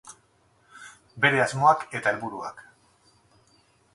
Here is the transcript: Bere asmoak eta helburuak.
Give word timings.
Bere 1.25 1.43
asmoak 1.43 1.85
eta 1.99 2.13
helburuak. 2.13 2.65